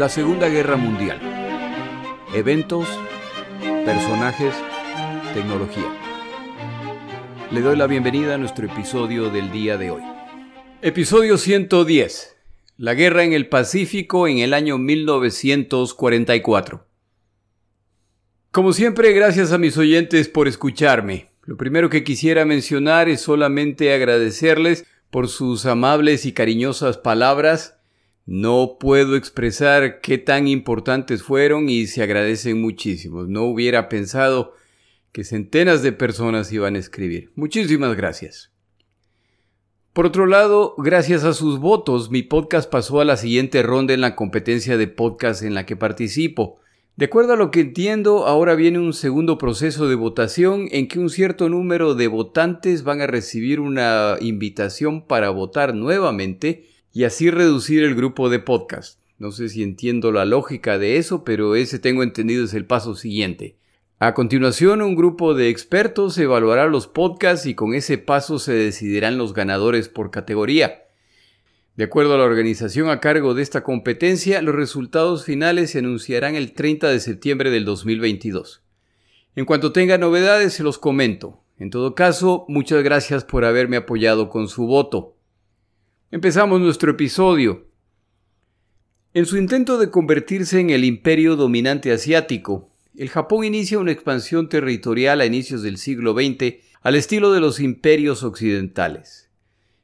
[0.00, 1.20] La Segunda Guerra Mundial.
[2.34, 2.88] Eventos,
[3.84, 4.54] personajes,
[5.34, 5.94] tecnología.
[7.50, 10.00] Le doy la bienvenida a nuestro episodio del día de hoy.
[10.80, 12.34] Episodio 110.
[12.78, 16.86] La guerra en el Pacífico en el año 1944.
[18.52, 21.28] Como siempre, gracias a mis oyentes por escucharme.
[21.42, 27.79] Lo primero que quisiera mencionar es solamente agradecerles por sus amables y cariñosas palabras
[28.30, 33.24] no puedo expresar qué tan importantes fueron y se agradecen muchísimo.
[33.24, 34.54] No hubiera pensado
[35.10, 37.32] que centenas de personas iban a escribir.
[37.34, 38.52] Muchísimas gracias.
[39.92, 44.00] Por otro lado, gracias a sus votos, mi podcast pasó a la siguiente ronda en
[44.00, 46.60] la competencia de podcast en la que participo.
[46.94, 51.00] De acuerdo a lo que entiendo, ahora viene un segundo proceso de votación en que
[51.00, 57.30] un cierto número de votantes van a recibir una invitación para votar nuevamente y así
[57.30, 58.98] reducir el grupo de podcast.
[59.18, 62.94] No sé si entiendo la lógica de eso, pero ese tengo entendido es el paso
[62.94, 63.56] siguiente.
[63.98, 69.18] A continuación, un grupo de expertos evaluará los podcasts y con ese paso se decidirán
[69.18, 70.84] los ganadores por categoría.
[71.76, 76.34] De acuerdo a la organización a cargo de esta competencia, los resultados finales se anunciarán
[76.34, 78.62] el 30 de septiembre del 2022.
[79.36, 81.42] En cuanto tenga novedades, se los comento.
[81.58, 85.14] En todo caso, muchas gracias por haberme apoyado con su voto.
[86.12, 87.68] Empezamos nuestro episodio.
[89.14, 94.48] En su intento de convertirse en el imperio dominante asiático, el Japón inicia una expansión
[94.48, 99.30] territorial a inicios del siglo XX al estilo de los imperios occidentales.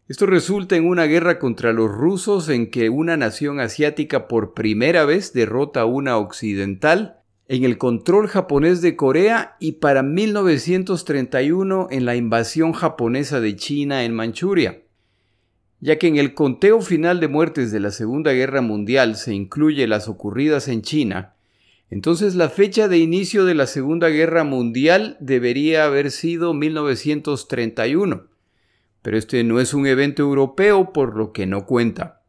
[0.09, 5.05] Esto resulta en una guerra contra los rusos en que una nación asiática por primera
[5.05, 12.05] vez derrota a una occidental en el control japonés de Corea y para 1931 en
[12.05, 14.83] la invasión japonesa de China en Manchuria
[15.81, 19.87] ya que en el conteo final de muertes de la Segunda Guerra Mundial se incluye
[19.87, 21.35] las ocurridas en China,
[21.91, 28.27] entonces la fecha de inicio de la Segunda Guerra Mundial debería haber sido 1931,
[29.03, 32.23] pero este no es un evento europeo por lo que no cuenta.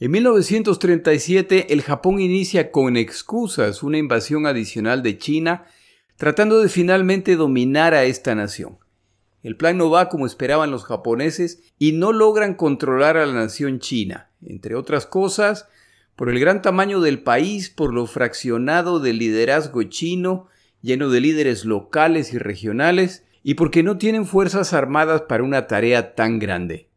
[0.00, 5.64] En 1937 el Japón inicia con excusas una invasión adicional de China,
[6.16, 8.81] tratando de finalmente dominar a esta nación.
[9.42, 13.80] El plan no va como esperaban los japoneses y no logran controlar a la nación
[13.80, 15.68] china, entre otras cosas,
[16.14, 20.46] por el gran tamaño del país, por lo fraccionado del liderazgo chino,
[20.80, 26.14] lleno de líderes locales y regionales, y porque no tienen fuerzas armadas para una tarea
[26.14, 26.88] tan grande.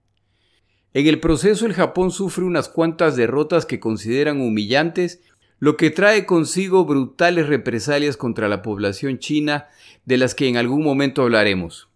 [0.94, 5.22] En el proceso el Japón sufre unas cuantas derrotas que consideran humillantes,
[5.60, 9.68] lo que trae consigo brutales represalias contra la población china,
[10.06, 11.90] de las que en algún momento hablaremos.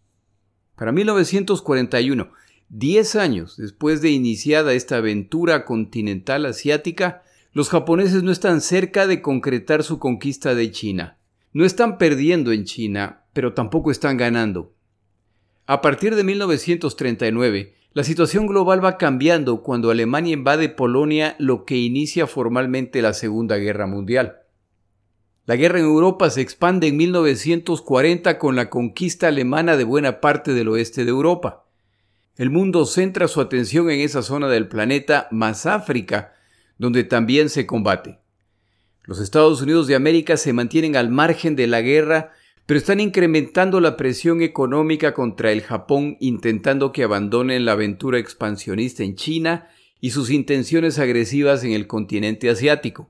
[0.80, 2.30] Para 1941,
[2.70, 9.22] diez años después de iniciada esta aventura continental asiática, los japoneses no están cerca de
[9.22, 11.18] concretar su conquista de China.
[11.52, 14.72] No están perdiendo en China, pero tampoco están ganando.
[15.66, 21.76] A partir de 1939, la situación global va cambiando cuando Alemania invade Polonia, lo que
[21.76, 24.39] inicia formalmente la Segunda Guerra Mundial.
[25.50, 30.54] La guerra en Europa se expande en 1940 con la conquista alemana de buena parte
[30.54, 31.66] del oeste de Europa.
[32.38, 36.36] El mundo centra su atención en esa zona del planeta, más África,
[36.78, 38.20] donde también se combate.
[39.06, 42.32] Los Estados Unidos de América se mantienen al margen de la guerra,
[42.68, 49.02] pero están incrementando la presión económica contra el Japón intentando que abandonen la aventura expansionista
[49.02, 49.68] en China
[50.00, 53.10] y sus intenciones agresivas en el continente asiático.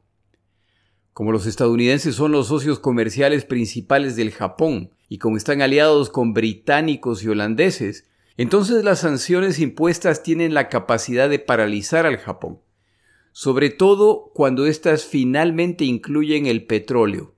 [1.20, 6.34] Como los estadounidenses son los socios comerciales principales del Japón y como están aliados con
[6.34, 8.08] británicos y holandeses,
[8.38, 12.60] entonces las sanciones impuestas tienen la capacidad de paralizar al Japón,
[13.34, 17.34] sobre todo cuando éstas finalmente incluyen el petróleo,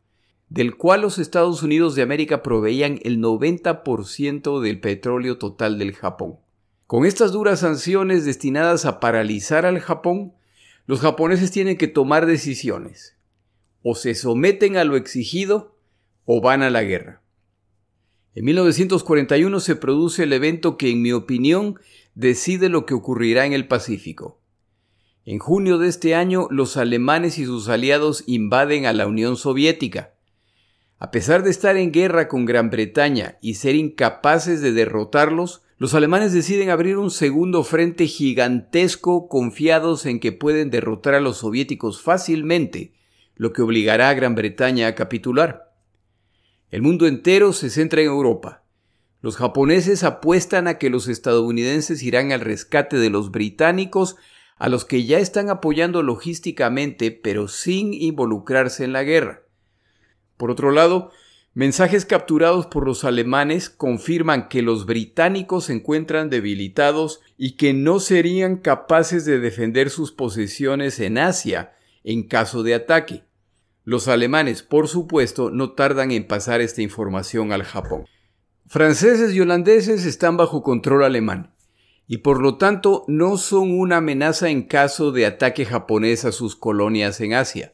[0.47, 6.35] del cual los Estados Unidos de América proveían el 90% del petróleo total del Japón.
[6.85, 10.33] Con estas duras sanciones destinadas a paralizar al Japón,
[10.85, 13.17] los japoneses tienen que tomar decisiones
[13.83, 15.75] o se someten a lo exigido
[16.25, 17.21] o van a la guerra.
[18.33, 21.79] En 1941 se produce el evento que, en mi opinión,
[22.15, 24.39] decide lo que ocurrirá en el Pacífico.
[25.25, 30.13] En junio de este año, los alemanes y sus aliados invaden a la Unión Soviética.
[30.97, 35.93] A pesar de estar en guerra con Gran Bretaña y ser incapaces de derrotarlos, los
[35.93, 42.01] alemanes deciden abrir un segundo frente gigantesco confiados en que pueden derrotar a los soviéticos
[42.01, 42.93] fácilmente
[43.41, 45.73] lo que obligará a Gran Bretaña a capitular.
[46.69, 48.61] El mundo entero se centra en Europa.
[49.19, 54.15] Los japoneses apuestan a que los estadounidenses irán al rescate de los británicos
[54.57, 59.41] a los que ya están apoyando logísticamente pero sin involucrarse en la guerra.
[60.37, 61.09] Por otro lado,
[61.55, 67.99] mensajes capturados por los alemanes confirman que los británicos se encuentran debilitados y que no
[67.99, 71.73] serían capaces de defender sus posesiones en Asia
[72.03, 73.23] en caso de ataque.
[73.91, 78.05] Los alemanes, por supuesto, no tardan en pasar esta información al Japón.
[78.65, 81.53] Franceses y holandeses están bajo control alemán
[82.07, 86.55] y por lo tanto no son una amenaza en caso de ataque japonés a sus
[86.55, 87.73] colonias en Asia.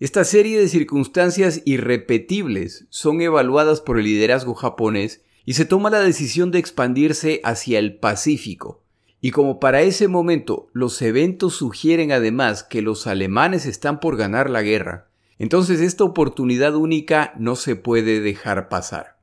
[0.00, 6.00] Esta serie de circunstancias irrepetibles son evaluadas por el liderazgo japonés y se toma la
[6.00, 8.81] decisión de expandirse hacia el Pacífico.
[9.24, 14.50] Y como para ese momento los eventos sugieren además que los alemanes están por ganar
[14.50, 15.08] la guerra,
[15.38, 19.18] entonces esta oportunidad única no se puede dejar pasar.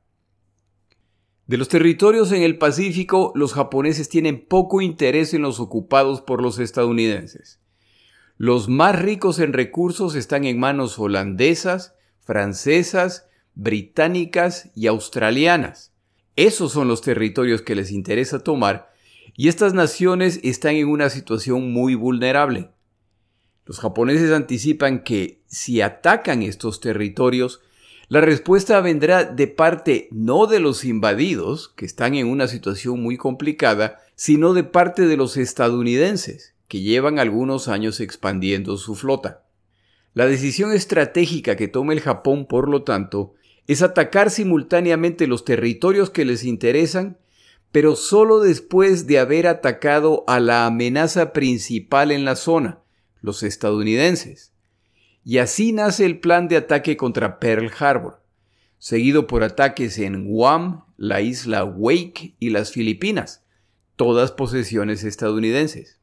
[1.46, 6.40] De los territorios en el Pacífico, los japoneses tienen poco interés en los ocupados por
[6.40, 7.60] los estadounidenses.
[8.38, 15.92] Los más ricos en recursos están en manos holandesas, francesas, británicas y australianas.
[16.36, 18.89] Esos son los territorios que les interesa tomar
[19.36, 22.70] y estas naciones están en una situación muy vulnerable.
[23.64, 27.60] Los japoneses anticipan que si atacan estos territorios,
[28.08, 33.16] la respuesta vendrá de parte no de los invadidos, que están en una situación muy
[33.16, 39.44] complicada, sino de parte de los estadounidenses, que llevan algunos años expandiendo su flota.
[40.12, 43.34] La decisión estratégica que toma el Japón, por lo tanto,
[43.68, 47.18] es atacar simultáneamente los territorios que les interesan,
[47.72, 52.80] pero solo después de haber atacado a la amenaza principal en la zona,
[53.20, 54.50] los estadounidenses
[55.24, 58.22] y así nace el plan de ataque contra Pearl Harbor,
[58.78, 63.44] seguido por ataques en Guam, la isla Wake y las Filipinas,
[63.96, 66.00] todas posesiones estadounidenses.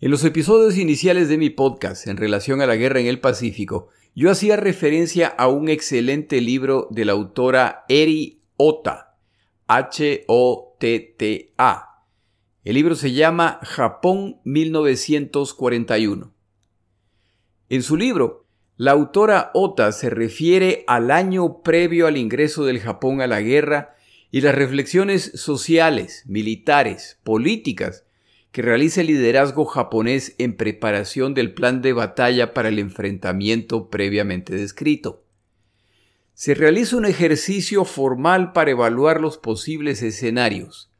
[0.00, 3.88] En los episodios iniciales de mi podcast en relación a la guerra en el Pacífico,
[4.14, 9.13] yo hacía referencia a un excelente libro de la autora Eri Ota,
[9.66, 11.24] H-O-T-T-A.
[12.64, 16.34] El libro se llama Japón 1941.
[17.70, 18.44] En su libro,
[18.76, 23.94] la autora Ota se refiere al año previo al ingreso del Japón a la guerra
[24.30, 28.04] y las reflexiones sociales, militares, políticas
[28.52, 34.54] que realiza el liderazgo japonés en preparación del plan de batalla para el enfrentamiento previamente
[34.54, 35.23] descrito.
[36.34, 40.90] Se realiza un ejercicio formal para evaluar los posibles escenarios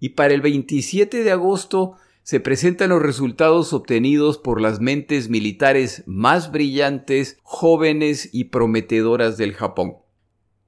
[0.00, 6.02] y para el 27 de agosto se presentan los resultados obtenidos por las mentes militares
[6.06, 9.98] más brillantes, jóvenes y prometedoras del Japón.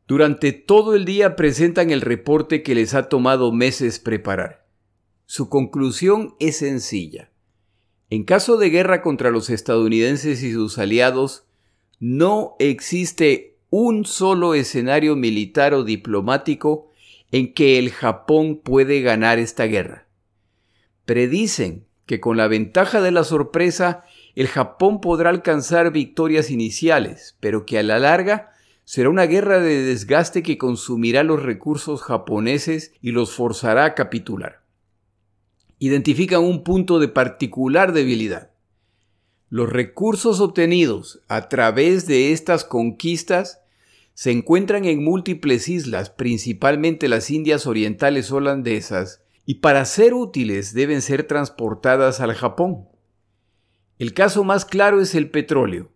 [0.06, 4.67] Durante todo el día presentan el reporte que les ha tomado meses preparar.
[5.27, 7.33] Su conclusión es sencilla.
[8.11, 11.47] En caso de guerra contra los estadounidenses y sus aliados,
[11.99, 16.91] no existe un solo escenario militar o diplomático
[17.32, 20.05] en que el Japón puede ganar esta guerra
[21.05, 24.05] predicen que con la ventaja de la sorpresa
[24.35, 28.53] el Japón podrá alcanzar victorias iniciales, pero que a la larga
[28.85, 34.63] será una guerra de desgaste que consumirá los recursos japoneses y los forzará a capitular.
[35.79, 38.51] Identifican un punto de particular debilidad.
[39.49, 43.60] Los recursos obtenidos a través de estas conquistas
[44.15, 51.03] se encuentran en múltiples islas, principalmente las Indias Orientales holandesas, y para ser útiles deben
[51.03, 52.89] ser transportadas al Japón.
[53.99, 55.91] El caso más claro es el petróleo,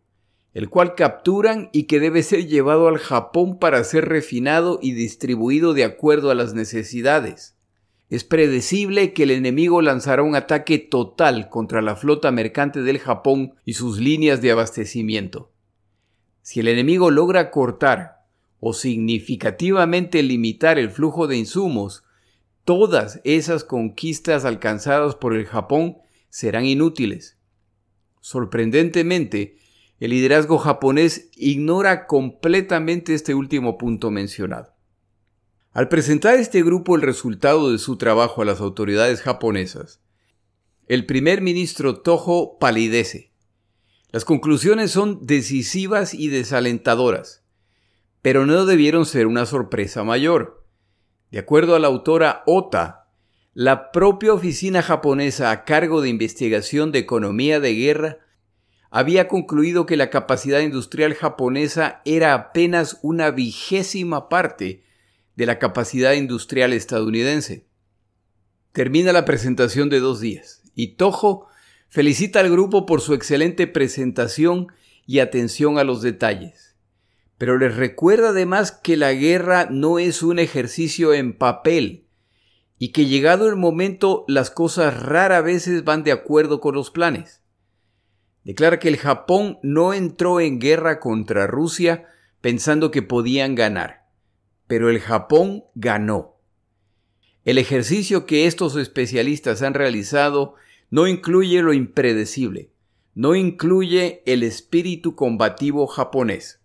[0.52, 5.72] el cual capturan y que debe ser llevado al Japón para ser refinado y distribuido
[5.72, 7.56] de acuerdo a las necesidades.
[8.10, 13.54] Es predecible que el enemigo lanzará un ataque total contra la flota mercante del Japón
[13.64, 15.52] y sus líneas de abastecimiento.
[16.48, 18.24] Si el enemigo logra cortar
[18.58, 22.04] o significativamente limitar el flujo de insumos
[22.64, 25.98] todas esas conquistas alcanzadas por el Japón
[26.30, 27.36] serán inútiles.
[28.22, 29.58] Sorprendentemente,
[30.00, 34.74] el liderazgo japonés ignora completamente este último punto mencionado.
[35.72, 40.00] Al presentar este grupo el resultado de su trabajo a las autoridades japonesas,
[40.86, 43.32] el primer ministro Toho palidece.
[44.10, 47.44] Las conclusiones son decisivas y desalentadoras,
[48.22, 50.64] pero no debieron ser una sorpresa mayor.
[51.30, 53.10] De acuerdo a la autora Ota,
[53.52, 58.18] la propia oficina japonesa a cargo de investigación de economía de guerra
[58.90, 64.84] había concluido que la capacidad industrial japonesa era apenas una vigésima parte
[65.36, 67.66] de la capacidad industrial estadounidense.
[68.72, 71.47] Termina la presentación de dos días Y Toho
[71.88, 74.68] felicita al grupo por su excelente presentación
[75.06, 76.76] y atención a los detalles.
[77.38, 82.04] Pero les recuerda además que la guerra no es un ejercicio en papel
[82.78, 87.42] y que llegado el momento las cosas rara veces van de acuerdo con los planes.
[88.44, 92.06] Declara que el Japón no entró en guerra contra Rusia
[92.40, 94.06] pensando que podían ganar,
[94.66, 96.36] pero el Japón ganó.
[97.44, 100.54] El ejercicio que estos especialistas han realizado
[100.90, 102.70] no incluye lo impredecible,
[103.14, 106.60] no incluye el espíritu combativo japonés.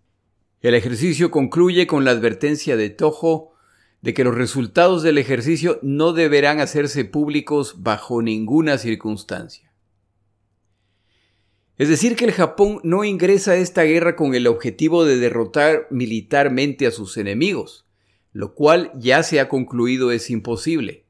[0.62, 3.54] El ejercicio concluye con la advertencia de Toho
[4.02, 9.74] de que los resultados del ejercicio no deberán hacerse públicos bajo ninguna circunstancia.
[11.78, 15.88] Es decir, que el Japón no ingresa a esta guerra con el objetivo de derrotar
[15.90, 17.88] militarmente a sus enemigos,
[18.32, 21.06] lo cual ya se ha concluido es imposible.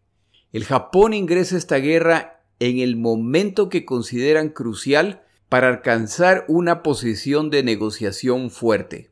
[0.52, 2.33] El Japón ingresa a esta guerra
[2.70, 9.12] en el momento que consideran crucial para alcanzar una posición de negociación fuerte.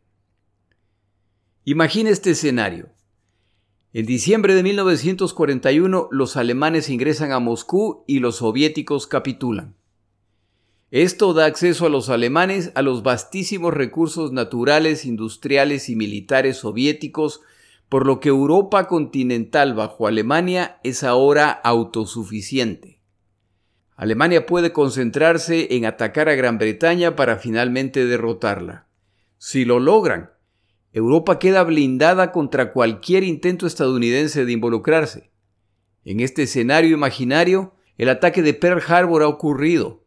[1.66, 2.92] Imagina este escenario.
[3.92, 9.76] En diciembre de 1941 los alemanes ingresan a Moscú y los soviéticos capitulan.
[10.90, 17.42] Esto da acceso a los alemanes a los vastísimos recursos naturales, industriales y militares soviéticos,
[17.90, 23.01] por lo que Europa continental bajo Alemania es ahora autosuficiente.
[24.02, 28.88] Alemania puede concentrarse en atacar a Gran Bretaña para finalmente derrotarla.
[29.38, 30.32] Si lo logran,
[30.92, 35.30] Europa queda blindada contra cualquier intento estadounidense de involucrarse.
[36.04, 40.04] En este escenario imaginario, el ataque de Pearl Harbor ha ocurrido.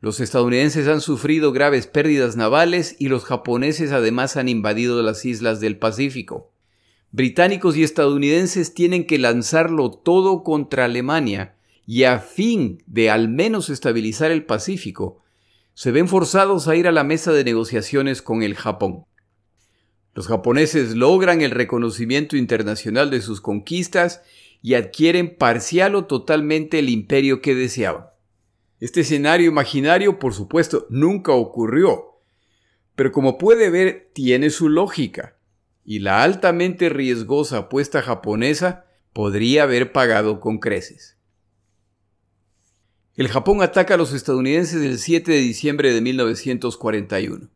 [0.00, 5.60] Los estadounidenses han sufrido graves pérdidas navales y los japoneses además han invadido las islas
[5.60, 6.52] del Pacífico.
[7.10, 11.54] Británicos y estadounidenses tienen que lanzarlo todo contra Alemania
[11.86, 15.22] y a fin de al menos estabilizar el Pacífico,
[15.74, 19.04] se ven forzados a ir a la mesa de negociaciones con el Japón.
[20.14, 24.22] Los japoneses logran el reconocimiento internacional de sus conquistas
[24.62, 28.06] y adquieren parcial o totalmente el imperio que deseaban.
[28.78, 32.20] Este escenario imaginario, por supuesto, nunca ocurrió,
[32.94, 35.36] pero como puede ver, tiene su lógica,
[35.84, 41.13] y la altamente riesgosa apuesta japonesa podría haber pagado con creces.
[43.16, 47.48] El Japón ataca a los estadounidenses el 7 de diciembre de 1941.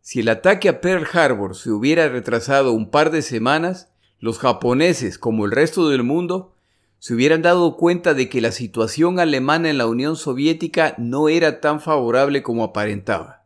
[0.00, 5.18] Si el ataque a Pearl Harbor se hubiera retrasado un par de semanas, los japoneses,
[5.18, 6.54] como el resto del mundo,
[6.98, 11.60] se hubieran dado cuenta de que la situación alemana en la Unión Soviética no era
[11.60, 13.44] tan favorable como aparentaba.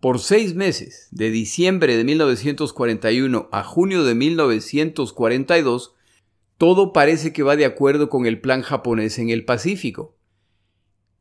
[0.00, 5.94] Por seis meses, de diciembre de 1941 a junio de 1942,
[6.58, 10.16] todo parece que va de acuerdo con el plan japonés en el Pacífico.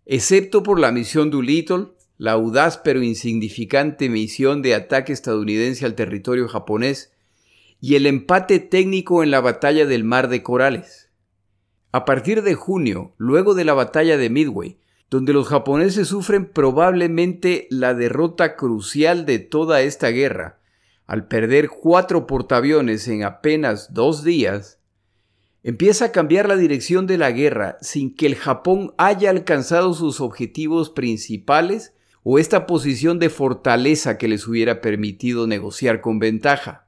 [0.06, 6.48] Excepto por la misión Doolittle, la audaz pero insignificante misión de ataque estadounidense al territorio
[6.48, 7.13] japonés
[7.79, 11.12] y el empate técnico en la batalla del Mar de Corales.
[11.91, 14.79] A partir de junio, luego de la batalla de Midway,
[15.12, 20.60] donde los japoneses sufren probablemente la derrota crucial de toda esta guerra,
[21.06, 24.76] al perder cuatro portaaviones en apenas dos días,
[25.63, 30.21] empieza a cambiar la dirección de la guerra sin que el Japón haya alcanzado sus
[30.21, 36.87] objetivos principales o esta posición de fortaleza que les hubiera permitido negociar con ventaja.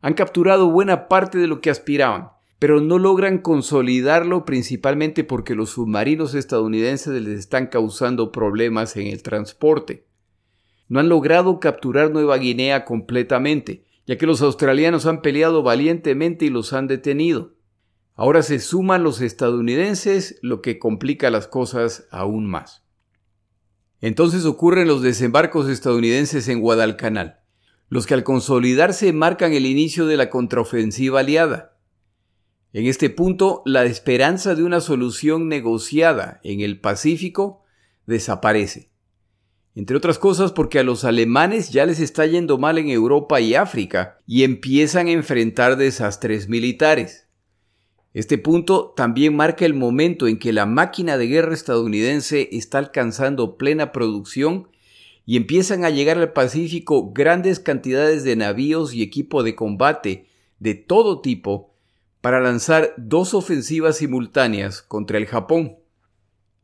[0.00, 5.70] Han capturado buena parte de lo que aspiraban, pero no logran consolidarlo principalmente porque los
[5.70, 10.06] submarinos estadounidenses les están causando problemas en el transporte.
[10.88, 16.50] No han logrado capturar Nueva Guinea completamente, ya que los australianos han peleado valientemente y
[16.50, 17.52] los han detenido.
[18.18, 22.84] Ahora se suman los estadounidenses, lo que complica las cosas aún más.
[24.00, 27.38] Entonces ocurren los desembarcos estadounidenses en Guadalcanal,
[27.88, 31.78] los que al consolidarse marcan el inicio de la contraofensiva aliada.
[32.72, 37.62] En este punto, la esperanza de una solución negociada en el Pacífico
[38.04, 38.90] desaparece.
[39.76, 43.54] Entre otras cosas porque a los alemanes ya les está yendo mal en Europa y
[43.54, 47.27] África y empiezan a enfrentar desastres militares.
[48.14, 53.56] Este punto también marca el momento en que la máquina de guerra estadounidense está alcanzando
[53.56, 54.68] plena producción
[55.26, 60.26] y empiezan a llegar al Pacífico grandes cantidades de navíos y equipo de combate
[60.58, 61.74] de todo tipo
[62.22, 65.76] para lanzar dos ofensivas simultáneas contra el Japón.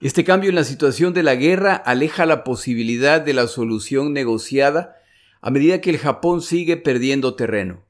[0.00, 4.96] Este cambio en la situación de la guerra aleja la posibilidad de la solución negociada
[5.42, 7.84] a medida que el Japón sigue perdiendo terreno.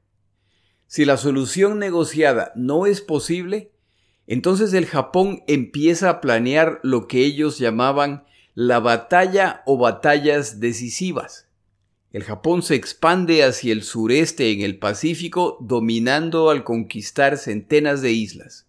[0.87, 3.71] Si la solución negociada no es posible,
[4.27, 8.23] Entonces el Japón empieza a planear lo que ellos llamaban
[8.55, 11.47] la batalla o batallas decisivas.
[12.11, 18.13] El Japón se expande hacia el sureste en el Pacífico, dominando al conquistar centenas de
[18.13, 18.65] islas.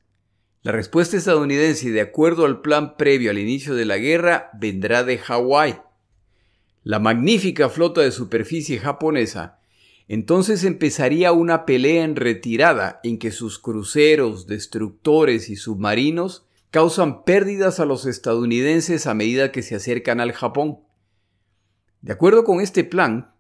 [0.62, 5.18] La respuesta estadounidense, de acuerdo al plan previo al inicio de la guerra, vendrá de
[5.18, 5.76] Hawái.
[6.82, 9.60] La magnífica flota de superficie japonesa
[10.08, 17.80] entonces empezaría una pelea en retirada en que sus cruceros, destructores y submarinos causan pérdidas
[17.80, 20.78] a los estadounidenses a medida que se acercan al Japón.
[22.02, 23.32] De acuerdo con este plan,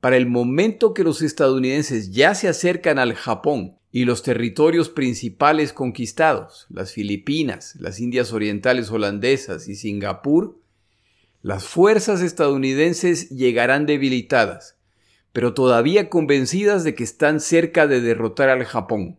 [0.00, 5.72] para el momento que los estadounidenses ya se acercan al Japón y los territorios principales
[5.72, 10.58] conquistados, las Filipinas, las Indias Orientales holandesas y Singapur,
[11.40, 14.76] las fuerzas estadounidenses llegarán debilitadas
[15.32, 19.18] pero todavía convencidas de que están cerca de derrotar al Japón.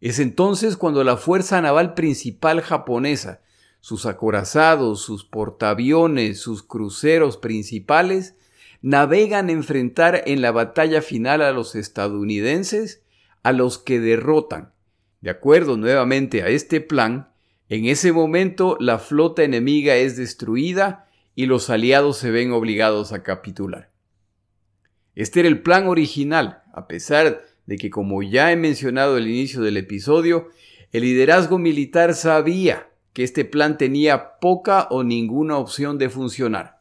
[0.00, 3.40] Es entonces cuando la fuerza naval principal japonesa,
[3.80, 8.36] sus acorazados, sus portaaviones, sus cruceros principales,
[8.80, 13.02] navegan a enfrentar en la batalla final a los estadounidenses,
[13.42, 14.72] a los que derrotan.
[15.20, 17.32] De acuerdo nuevamente a este plan,
[17.70, 23.22] en ese momento la flota enemiga es destruida y los aliados se ven obligados a
[23.22, 23.93] capitular.
[25.14, 29.60] Este era el plan original, a pesar de que, como ya he mencionado al inicio
[29.62, 30.48] del episodio,
[30.92, 36.80] el liderazgo militar sabía que este plan tenía poca o ninguna opción de funcionar.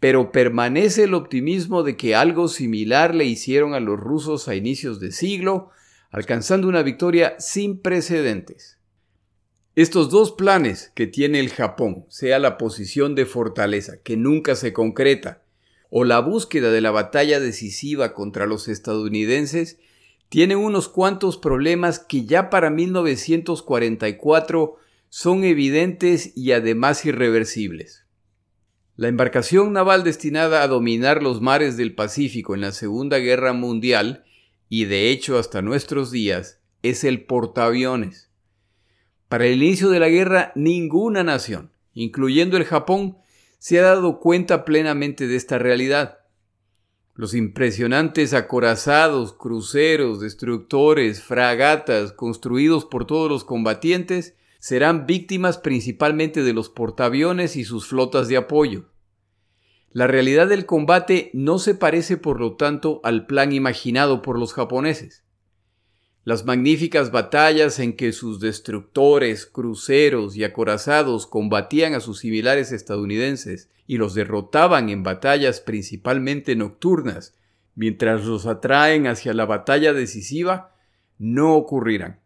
[0.00, 5.00] Pero permanece el optimismo de que algo similar le hicieron a los rusos a inicios
[5.00, 5.70] de siglo,
[6.10, 8.78] alcanzando una victoria sin precedentes.
[9.76, 14.72] Estos dos planes que tiene el Japón, sea la posición de fortaleza, que nunca se
[14.72, 15.43] concreta,
[15.96, 19.78] o la búsqueda de la batalla decisiva contra los estadounidenses
[20.28, 24.74] tiene unos cuantos problemas que ya para 1944
[25.08, 28.06] son evidentes y además irreversibles.
[28.96, 34.24] La embarcación naval destinada a dominar los mares del Pacífico en la Segunda Guerra Mundial,
[34.68, 38.32] y de hecho hasta nuestros días, es el portaaviones.
[39.28, 43.18] Para el inicio de la guerra, ninguna nación, incluyendo el Japón,
[43.64, 46.18] se ha dado cuenta plenamente de esta realidad.
[47.14, 56.52] Los impresionantes acorazados, cruceros, destructores, fragatas construidos por todos los combatientes serán víctimas principalmente de
[56.52, 58.90] los portaaviones y sus flotas de apoyo.
[59.92, 64.52] La realidad del combate no se parece por lo tanto al plan imaginado por los
[64.52, 65.23] japoneses.
[66.24, 73.68] Las magníficas batallas en que sus destructores, cruceros y acorazados combatían a sus similares estadounidenses
[73.86, 77.34] y los derrotaban en batallas principalmente nocturnas,
[77.74, 80.74] mientras los atraen hacia la batalla decisiva,
[81.18, 82.20] no ocurrirán.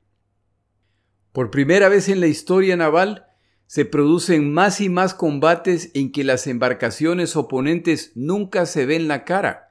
[1.32, 3.26] Por primera vez en la historia naval,
[3.66, 9.24] se producen más y más combates en que las embarcaciones oponentes nunca se ven la
[9.24, 9.67] cara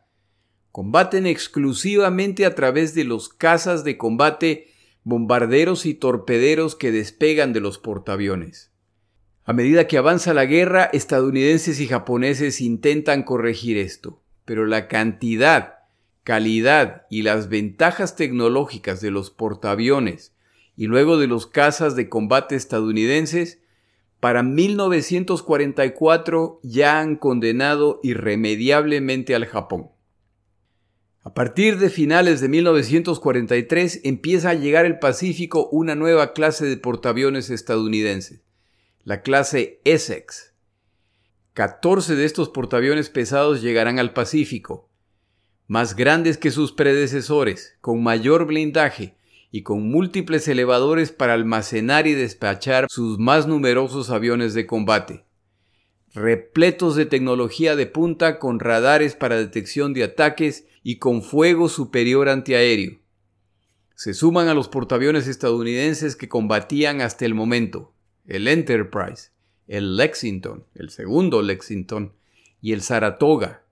[0.77, 4.67] Combaten exclusivamente a través de los cazas de combate,
[5.03, 8.69] bombarderos y torpederos que despegan de los portaaviones.
[9.43, 15.79] A medida que avanza la guerra, estadounidenses y japoneses intentan corregir esto, pero la cantidad,
[16.23, 20.35] calidad y las ventajas tecnológicas de los portaaviones
[20.75, 23.63] y luego de los cazas de combate estadounidenses,
[24.19, 29.96] para 1944 ya han condenado irremediablemente al Japón.
[31.27, 36.77] A partir de finales de 1943 empieza a llegar al Pacífico una nueva clase de
[36.77, 38.45] portaaviones estadounidenses,
[39.03, 40.53] la clase Essex.
[41.51, 44.89] 14 de estos portaaviones pesados llegarán al Pacífico,
[45.67, 49.17] más grandes que sus predecesores, con mayor blindaje
[49.51, 55.27] y con múltiples elevadores para almacenar y despachar sus más numerosos aviones de combate
[56.17, 62.29] repletos de tecnología de punta con radares para detección de ataques y con fuego superior
[62.29, 63.01] antiaéreo.
[63.95, 67.93] Se suman a los portaaviones estadounidenses que combatían hasta el momento,
[68.25, 69.31] el Enterprise,
[69.67, 72.13] el Lexington, el segundo Lexington
[72.61, 73.65] y el Saratoga.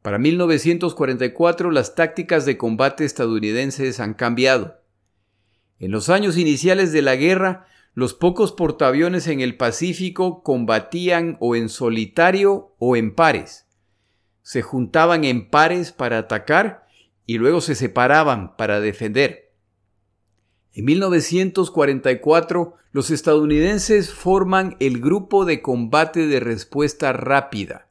[0.00, 4.80] Para 1944 las tácticas de combate estadounidenses han cambiado.
[5.78, 11.56] En los años iniciales de la guerra, los pocos portaaviones en el Pacífico combatían o
[11.56, 13.67] en solitario o en pares.
[14.48, 16.86] Se juntaban en pares para atacar
[17.26, 19.52] y luego se separaban para defender.
[20.72, 27.90] En 1944, los estadounidenses forman el Grupo de Combate de Respuesta Rápida.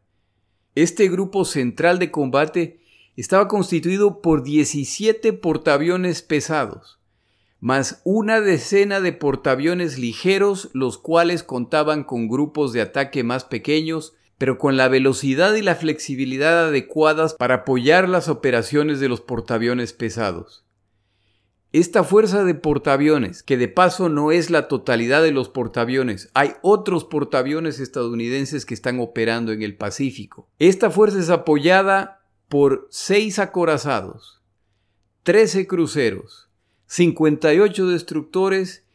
[0.73, 2.79] Este grupo central de combate
[3.15, 6.97] estaba constituido por 17 portaaviones pesados,
[7.59, 14.15] más una decena de portaaviones ligeros, los cuales contaban con grupos de ataque más pequeños,
[14.37, 19.93] pero con la velocidad y la flexibilidad adecuadas para apoyar las operaciones de los portaaviones
[19.93, 20.63] pesados.
[21.73, 26.53] Esta fuerza de portaaviones, que de paso no es la totalidad de los portaaviones, hay
[26.61, 30.49] otros portaaviones estadounidenses que están operando en el Pacífico.
[30.59, 34.41] Esta fuerza es apoyada por seis acorazados,
[35.23, 36.49] 13 cruceros,
[36.85, 38.86] 58 destructores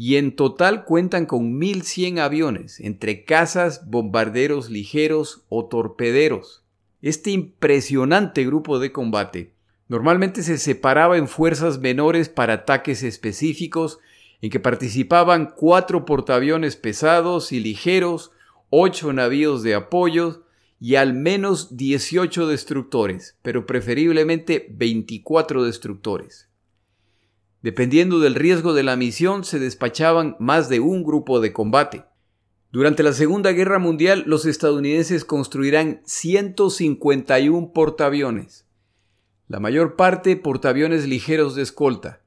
[0.00, 6.62] y en total cuentan con 1.100 aviones, entre cazas, bombarderos ligeros o torpederos.
[7.02, 9.54] Este impresionante grupo de combate
[9.88, 13.98] normalmente se separaba en fuerzas menores para ataques específicos
[14.40, 18.30] en que participaban cuatro portaaviones pesados y ligeros,
[18.70, 20.44] ocho navíos de apoyo,
[20.78, 26.47] y al menos 18 destructores, pero preferiblemente 24 destructores.
[27.62, 32.04] Dependiendo del riesgo de la misión, se despachaban más de un grupo de combate.
[32.70, 38.66] Durante la Segunda Guerra Mundial, los estadounidenses construirán 151 portaaviones,
[39.48, 42.20] la mayor parte portaaviones ligeros de escolta.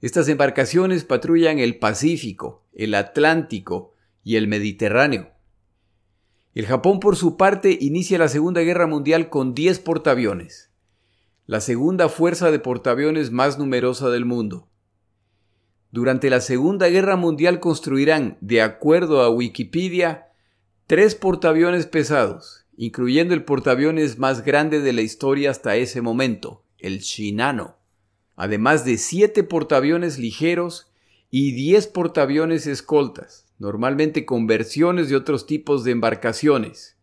[0.00, 3.94] Estas embarcaciones patrullan el Pacífico, el Atlántico
[4.24, 5.30] y el Mediterráneo.
[6.54, 10.69] El Japón, por su parte, inicia la Segunda Guerra Mundial con 10 portaaviones,
[11.50, 14.68] la segunda fuerza de portaaviones más numerosa del mundo.
[15.90, 20.28] Durante la Segunda Guerra Mundial construirán, de acuerdo a Wikipedia,
[20.86, 27.00] tres portaaviones pesados, incluyendo el portaaviones más grande de la historia hasta ese momento, el
[27.00, 27.78] Shinano,
[28.36, 30.92] además de siete portaaviones ligeros
[31.32, 36.96] y 10 portaaviones escoltas normalmente con versiones de otros tipos de embarcaciones.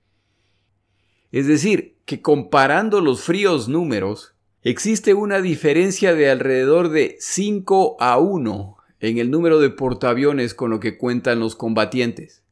[1.34, 4.37] Es decir, que comparando los fríos números,
[4.70, 10.70] existe una diferencia de alrededor de 5 a 1 en el número de portaaviones con
[10.70, 12.44] lo que cuentan los combatientes.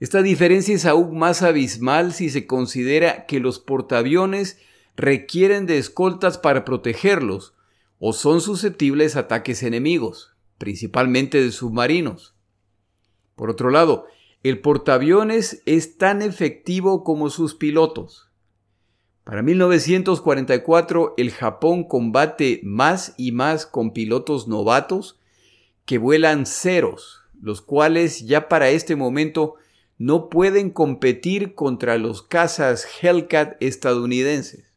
[0.00, 4.58] Esta diferencia es aún más abismal si se considera que los portaaviones
[4.96, 7.54] requieren de escoltas para protegerlos
[8.00, 12.34] o son susceptibles a ataques enemigos, principalmente de submarinos.
[13.36, 14.06] Por otro lado,
[14.42, 18.31] el portaaviones es tan efectivo como sus pilotos.
[19.24, 25.20] Para 1944 el Japón combate más y más con pilotos novatos
[25.84, 29.54] que vuelan ceros, los cuales ya para este momento
[29.96, 34.72] no pueden competir contra los cazas Hellcat estadounidenses.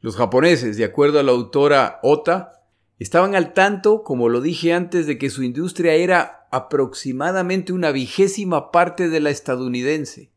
[0.00, 2.62] Los japoneses, de acuerdo a la autora Ota,
[2.98, 8.70] estaban al tanto, como lo dije antes, de que su industria era aproximadamente una vigésima
[8.70, 10.30] parte de la estadounidense.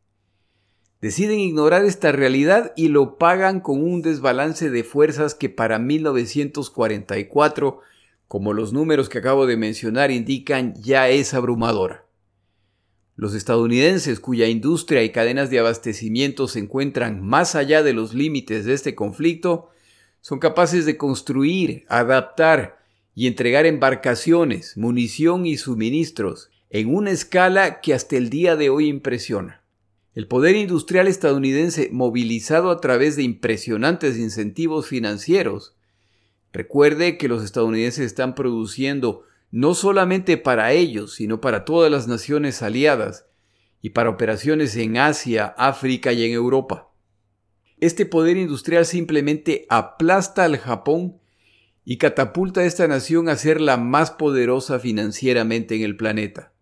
[0.99, 7.81] Deciden ignorar esta realidad y lo pagan con un desbalance de fuerzas que para 1944,
[8.27, 12.05] como los números que acabo de mencionar indican, ya es abrumadora.
[13.15, 18.65] Los estadounidenses cuya industria y cadenas de abastecimiento se encuentran más allá de los límites
[18.65, 19.69] de este conflicto,
[20.21, 22.79] son capaces de construir, adaptar
[23.13, 28.87] y entregar embarcaciones, munición y suministros en una escala que hasta el día de hoy
[28.87, 29.63] impresiona.
[30.17, 35.75] El poder industrial estadounidense, movilizado a través de impresionantes incentivos financieros,
[36.51, 42.63] recuerde que los estadounidenses están produciendo no solamente para ellos, sino para todas las naciones
[42.63, 43.27] aliadas
[43.79, 46.89] y para operaciones en Asia, África y en Europa.
[47.79, 51.19] Este poder industrial simplemente aplasta al Japón
[51.85, 56.53] y catapulta a esta nación a ser la más poderosa financieramente en el planeta.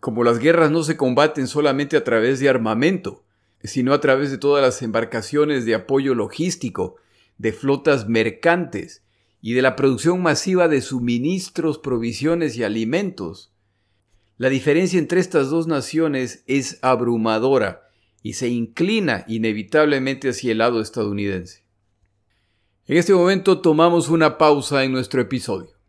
[0.00, 3.22] Como las guerras no se combaten solamente a través de armamento,
[3.62, 6.96] sino a través de todas las embarcaciones de apoyo logístico,
[7.36, 9.04] de flotas mercantes
[9.42, 13.52] y de la producción masiva de suministros, provisiones y alimentos.
[14.38, 17.82] La diferencia entre estas dos naciones es abrumadora
[18.22, 21.64] y se inclina inevitablemente hacia el lado estadounidense.
[22.86, 25.79] En este momento tomamos una pausa en nuestro episodio.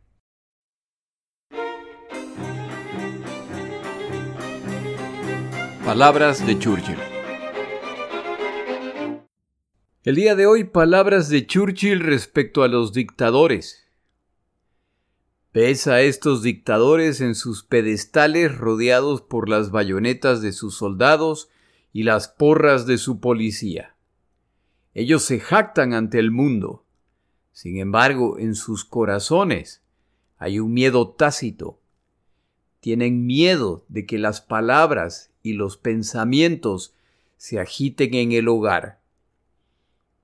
[5.94, 6.96] Palabras de Churchill.
[10.06, 13.86] El día de hoy, palabras de Churchill respecto a los dictadores.
[15.54, 21.50] Ves a estos dictadores en sus pedestales rodeados por las bayonetas de sus soldados
[21.92, 23.98] y las porras de su policía.
[24.94, 26.86] Ellos se jactan ante el mundo,
[27.52, 29.84] sin embargo, en sus corazones
[30.38, 31.82] hay un miedo tácito.
[32.80, 36.94] Tienen miedo de que las palabras y los pensamientos
[37.38, 39.00] se agiten en el hogar,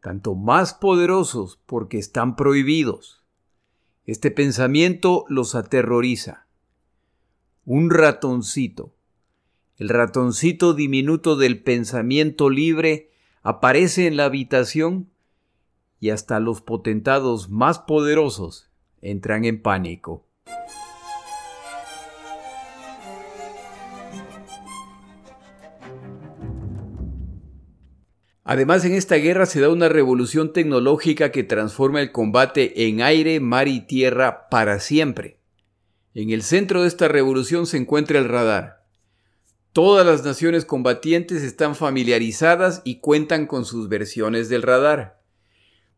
[0.01, 3.23] tanto más poderosos porque están prohibidos.
[4.05, 6.45] Este pensamiento los aterroriza.
[7.65, 8.93] Un ratoncito,
[9.77, 13.11] el ratoncito diminuto del pensamiento libre,
[13.43, 15.09] aparece en la habitación
[15.99, 18.69] y hasta los potentados más poderosos
[19.01, 20.25] entran en pánico.
[28.49, 33.41] Además, en esta guerra se da una revolución tecnológica que transforma el combate en aire,
[33.41, 35.41] mar y tierra para siempre.
[36.13, 38.85] En el centro de esta revolución se encuentra el radar.
[39.73, 45.21] Todas las naciones combatientes están familiarizadas y cuentan con sus versiones del radar.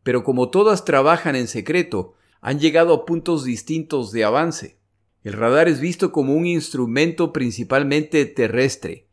[0.02, 4.80] Pero como todas trabajan en secreto, han llegado a puntos distintos de avance.
[5.24, 9.09] El radar es visto como un instrumento principalmente terrestre,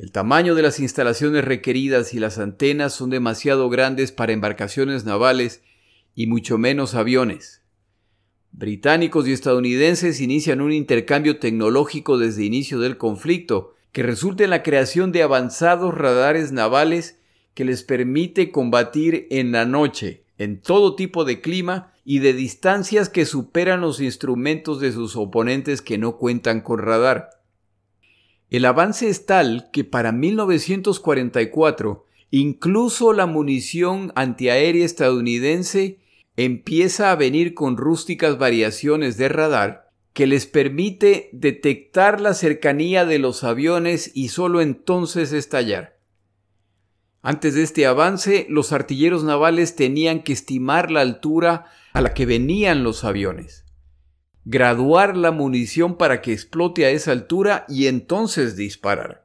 [0.00, 5.60] el tamaño de las instalaciones requeridas y las antenas son demasiado grandes para embarcaciones navales
[6.14, 7.60] y mucho menos aviones.
[8.50, 14.62] Británicos y estadounidenses inician un intercambio tecnológico desde inicio del conflicto que resulta en la
[14.62, 17.18] creación de avanzados radares navales
[17.52, 23.10] que les permite combatir en la noche, en todo tipo de clima y de distancias
[23.10, 27.39] que superan los instrumentos de sus oponentes que no cuentan con radar.
[28.50, 36.00] El avance es tal que para 1944 incluso la munición antiaérea estadounidense
[36.36, 43.20] empieza a venir con rústicas variaciones de radar que les permite detectar la cercanía de
[43.20, 45.98] los aviones y solo entonces estallar.
[47.22, 52.26] Antes de este avance, los artilleros navales tenían que estimar la altura a la que
[52.26, 53.64] venían los aviones
[54.44, 59.24] graduar la munición para que explote a esa altura y entonces disparar.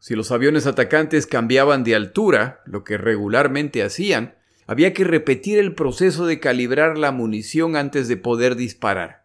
[0.00, 5.74] Si los aviones atacantes cambiaban de altura, lo que regularmente hacían, había que repetir el
[5.74, 9.24] proceso de calibrar la munición antes de poder disparar.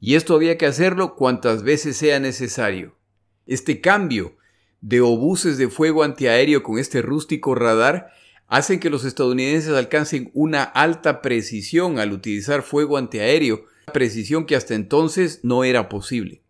[0.00, 2.96] Y esto había que hacerlo cuantas veces sea necesario.
[3.46, 4.36] Este cambio
[4.80, 8.10] de obuses de fuego antiaéreo con este rústico radar
[8.46, 14.74] hace que los estadounidenses alcancen una alta precisión al utilizar fuego antiaéreo precisión que hasta
[14.74, 16.42] entonces no era posible.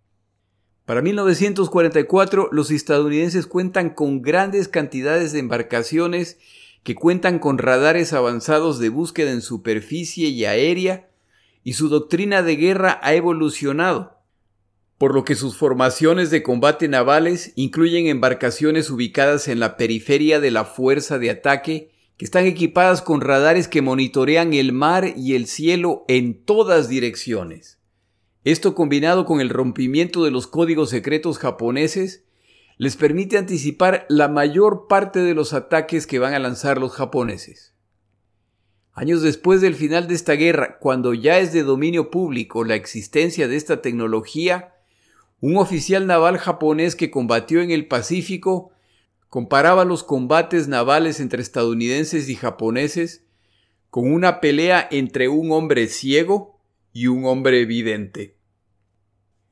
[0.84, 6.38] Para 1944 los estadounidenses cuentan con grandes cantidades de embarcaciones
[6.82, 11.10] que cuentan con radares avanzados de búsqueda en superficie y aérea
[11.62, 14.22] y su doctrina de guerra ha evolucionado,
[14.96, 20.50] por lo que sus formaciones de combate navales incluyen embarcaciones ubicadas en la periferia de
[20.50, 25.46] la fuerza de ataque que están equipadas con radares que monitorean el mar y el
[25.46, 27.78] cielo en todas direcciones.
[28.42, 32.24] Esto combinado con el rompimiento de los códigos secretos japoneses,
[32.76, 37.74] les permite anticipar la mayor parte de los ataques que van a lanzar los japoneses.
[38.92, 43.46] Años después del final de esta guerra, cuando ya es de dominio público la existencia
[43.46, 44.74] de esta tecnología,
[45.40, 48.72] un oficial naval japonés que combatió en el Pacífico
[49.28, 53.24] comparaba los combates navales entre estadounidenses y japoneses
[53.90, 56.60] con una pelea entre un hombre ciego
[56.92, 58.36] y un hombre evidente.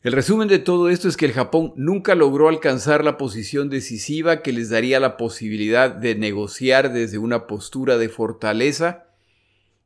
[0.02, 4.40] El resumen de todo esto es que el Japón nunca logró alcanzar la posición decisiva
[4.40, 9.06] que les daría la posibilidad de negociar desde una postura de fortaleza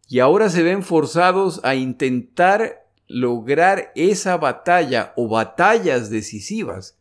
[0.09, 6.99] y ahora se ven forzados a intentar lograr esa batalla o batallas decisivas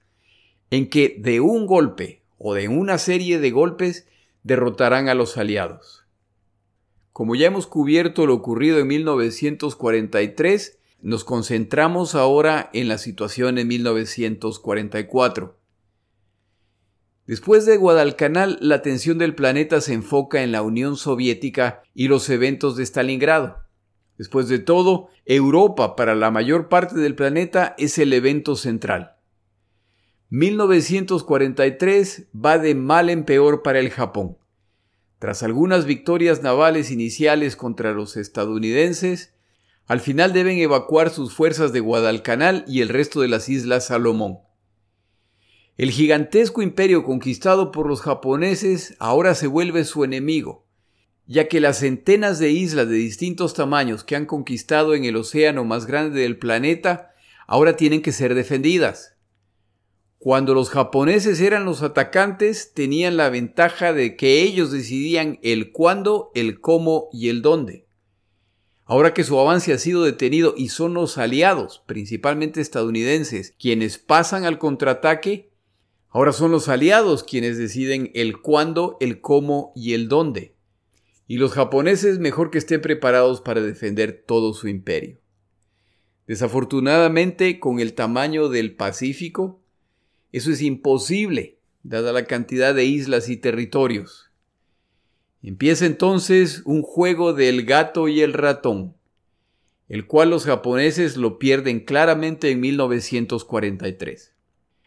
[0.71, 4.07] en que de un golpe o de una serie de golpes
[4.41, 6.05] derrotarán a los aliados.
[7.13, 13.67] Como ya hemos cubierto lo ocurrido en 1943, nos concentramos ahora en la situación en
[13.67, 15.59] 1944.
[17.27, 22.29] Después de Guadalcanal, la atención del planeta se enfoca en la Unión Soviética y los
[22.29, 23.57] eventos de Stalingrado.
[24.17, 29.18] Después de todo, Europa para la mayor parte del planeta es el evento central.
[30.31, 34.37] 1943 va de mal en peor para el Japón.
[35.17, 39.33] Tras algunas victorias navales iniciales contra los estadounidenses,
[39.87, 44.37] al final deben evacuar sus fuerzas de Guadalcanal y el resto de las islas Salomón.
[45.77, 50.67] El gigantesco imperio conquistado por los japoneses ahora se vuelve su enemigo,
[51.25, 55.65] ya que las centenas de islas de distintos tamaños que han conquistado en el océano
[55.65, 57.15] más grande del planeta
[57.47, 59.15] ahora tienen que ser defendidas.
[60.19, 66.29] Cuando los japoneses eran los atacantes, tenían la ventaja de que ellos decidían el cuándo,
[66.35, 67.87] el cómo y el dónde.
[68.83, 74.43] Ahora que su avance ha sido detenido y son los aliados, principalmente estadounidenses, quienes pasan
[74.43, 75.53] al contraataque,
[76.09, 80.53] ahora son los aliados quienes deciden el cuándo, el cómo y el dónde.
[81.27, 85.19] y los japoneses mejor que estén preparados para defender todo su imperio.
[86.25, 89.61] Desafortunadamente, con el tamaño del Pacífico,
[90.31, 94.29] eso es imposible, dada la cantidad de islas y territorios.
[95.41, 98.95] Empieza entonces un juego del gato y el ratón,
[99.87, 104.33] el cual los japoneses lo pierden claramente en 1943.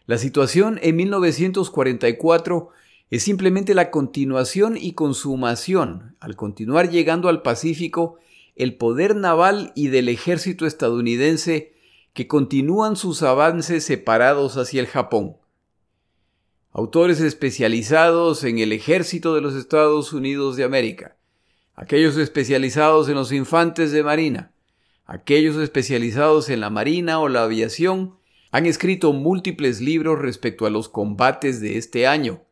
[0.07, 2.70] La situación en 1944
[3.11, 8.18] es simplemente la continuación y consumación, al continuar llegando al Pacífico,
[8.57, 11.71] el poder naval y del ejército estadounidense
[12.12, 15.37] que continúan sus avances separados hacia el Japón.
[16.72, 21.16] Autores especializados en el ejército de los Estados Unidos de América,
[21.75, 24.53] aquellos especializados en los infantes de marina,
[25.07, 28.16] aquellos especializados en la marina o la aviación,
[28.51, 32.42] han escrito múltiples libros respecto a los combates de este año.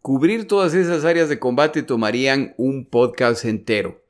[0.00, 4.02] Cubrir todas esas áreas de combate tomarían un podcast entero.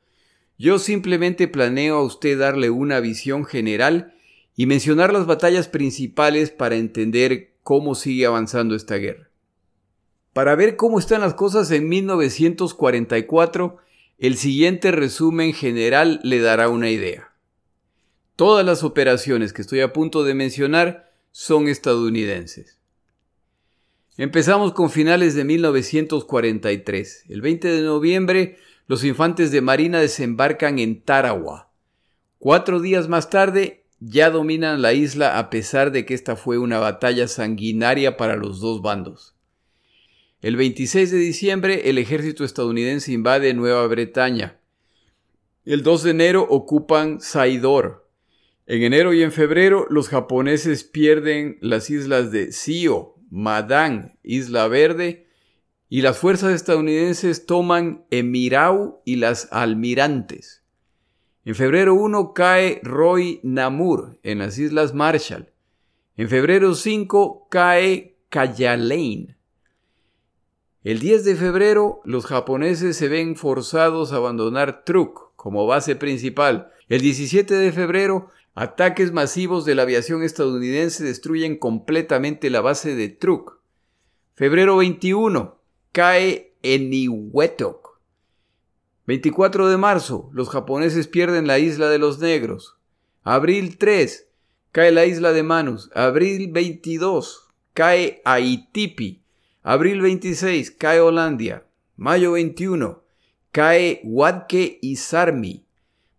[0.59, 4.16] Yo simplemente planeo a usted darle una visión general
[4.57, 9.29] y mencionar las batallas principales para entender cómo sigue avanzando esta guerra.
[10.33, 13.77] Para ver cómo están las cosas en 1944,
[14.19, 17.33] el siguiente resumen general le dará una idea.
[18.35, 22.79] Todas las operaciones que estoy a punto de mencionar son estadounidenses.
[24.19, 27.25] Empezamos con finales de 1943.
[27.29, 31.71] El 20 de noviembre los infantes de Marina desembarcan en Tarawa.
[32.39, 36.79] Cuatro días más tarde ya dominan la isla a pesar de que esta fue una
[36.79, 39.35] batalla sanguinaria para los dos bandos.
[40.43, 44.61] El 26 de diciembre el ejército estadounidense invade Nueva Bretaña.
[45.65, 48.09] El 2 de enero ocupan Saidor.
[48.67, 55.27] En enero y en febrero los japoneses pierden las islas de Sio, Madang, Isla Verde
[55.89, 60.66] y las fuerzas estadounidenses toman Emirau y las Almirantes.
[61.47, 65.53] En febrero 1 cae Roy Namur en las Islas Marshall.
[66.17, 69.37] En febrero 5 cae Kayalane.
[70.83, 76.73] El 10 de febrero los japoneses se ven forzados a abandonar Truk como base principal.
[76.89, 83.09] El 17 de febrero ataques masivos de la aviación estadounidense destruyen completamente la base de
[83.09, 83.61] Truk.
[84.35, 85.61] Febrero 21
[85.93, 87.86] cae en Iwetok.
[89.07, 92.77] 24 de marzo, los japoneses pierden la isla de los negros.
[93.23, 94.27] Abril 3,
[94.73, 95.91] cae la isla de Manus.
[95.95, 99.23] Abril 22, cae Aitipi.
[99.63, 101.65] Abril 26, cae Holandia.
[101.97, 103.03] Mayo 21,
[103.53, 105.65] cae Wadke y Sarmi.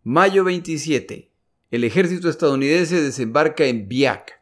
[0.04, 1.30] Mayo 27,
[1.72, 4.42] el ejército estadounidense desembarca en Biak.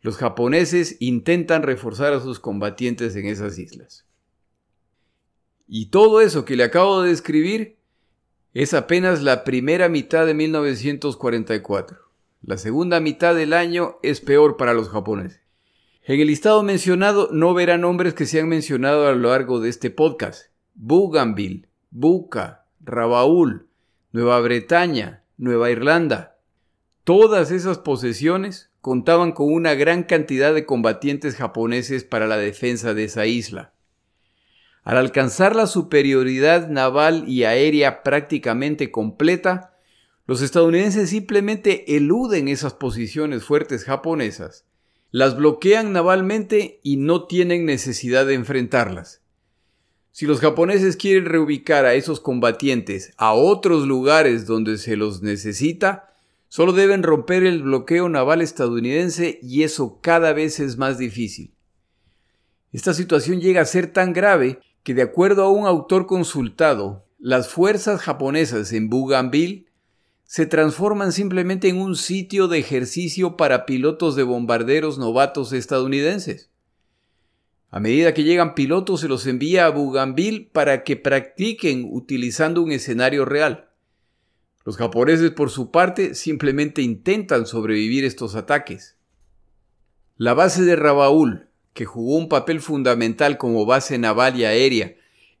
[0.00, 4.03] Los japoneses intentan reforzar a sus combatientes en esas islas.
[5.66, 7.78] Y todo eso que le acabo de describir
[8.52, 11.98] es apenas la primera mitad de 1944.
[12.42, 15.40] La segunda mitad del año es peor para los japoneses.
[16.02, 19.70] En el listado mencionado no verán nombres que se han mencionado a lo largo de
[19.70, 20.50] este podcast.
[20.74, 23.68] Bougainville, Buca, Rabaul,
[24.12, 26.36] Nueva Bretaña, Nueva Irlanda.
[27.04, 33.04] Todas esas posesiones contaban con una gran cantidad de combatientes japoneses para la defensa de
[33.04, 33.73] esa isla.
[34.84, 39.74] Al alcanzar la superioridad naval y aérea prácticamente completa,
[40.26, 44.66] los estadounidenses simplemente eluden esas posiciones fuertes japonesas,
[45.10, 49.22] las bloquean navalmente y no tienen necesidad de enfrentarlas.
[50.12, 56.14] Si los japoneses quieren reubicar a esos combatientes a otros lugares donde se los necesita,
[56.48, 61.54] solo deben romper el bloqueo naval estadounidense y eso cada vez es más difícil.
[62.72, 67.48] Esta situación llega a ser tan grave que de acuerdo a un autor consultado, las
[67.48, 69.66] fuerzas japonesas en Bougainville
[70.24, 76.50] se transforman simplemente en un sitio de ejercicio para pilotos de bombarderos novatos estadounidenses.
[77.70, 82.70] A medida que llegan pilotos se los envía a Bougainville para que practiquen utilizando un
[82.70, 83.70] escenario real.
[84.66, 88.96] Los japoneses por su parte simplemente intentan sobrevivir estos ataques.
[90.16, 94.94] La base de Rabaul, que jugó un papel fundamental como base naval y aérea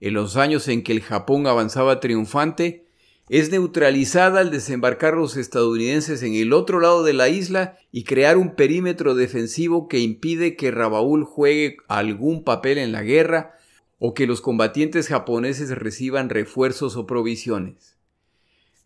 [0.04, 2.84] en los años en que el Japón avanzaba triunfante,
[3.30, 8.36] es neutralizada al desembarcar los estadounidenses en el otro lado de la isla y crear
[8.36, 13.54] un perímetro defensivo que impide que Rabaul juegue algún papel en la guerra
[13.98, 17.96] o que los combatientes japoneses reciban refuerzos o provisiones.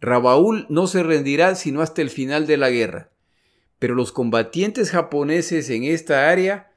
[0.01, 3.11] Rabaul no se rendirá sino hasta el final de la guerra,
[3.81, 6.68] pero los combatientes japoneses en esta área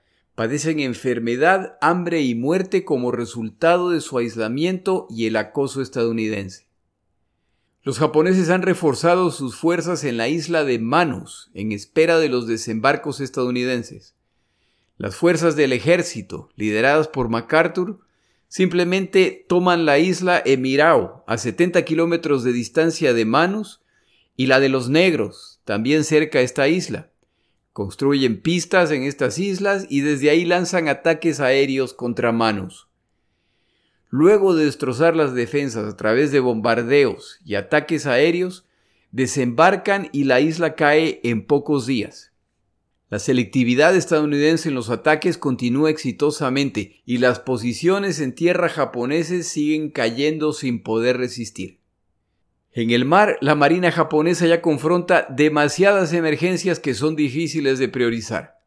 [0.42, 6.66] padecen enfermedad, hambre y muerte como resultado de su aislamiento y el acoso estadounidense.
[7.84, 12.48] Los japoneses han reforzado sus fuerzas en la isla de Manus en espera de los
[12.48, 14.16] desembarcos estadounidenses.
[14.98, 18.00] Las fuerzas del ejército, lideradas por MacArthur,
[18.48, 23.82] simplemente toman la isla Emirao, a 70 kilómetros de distancia de Manus,
[24.36, 27.11] y la de los negros, también cerca a esta isla.
[27.74, 32.88] Construyen pistas en estas islas y desde ahí lanzan ataques aéreos contra Manus.
[34.09, 38.65] Luego de destrozar las defensas a través de bombardeos y ataques aéreos,
[39.11, 42.32] desembarcan y la isla cae en pocos días.
[43.09, 49.91] La selectividad estadounidense en los ataques continúa exitosamente y las posiciones en tierra japoneses siguen
[49.91, 51.80] cayendo sin poder resistir.
[52.74, 58.59] En el mar, la Marina japonesa ya confronta demasiadas emergencias que son difíciles de priorizar.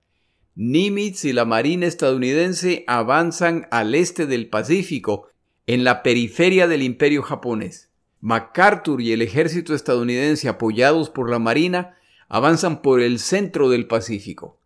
[0.55, 5.29] Nimitz y la Marina estadounidense avanzan al este del Pacífico
[5.67, 7.91] en la periferia del imperio japonés.
[8.21, 11.97] MacArthur y el ejército estadounidense apoyados por la Marina
[12.29, 14.59] avanzan por el centro del Pacífico.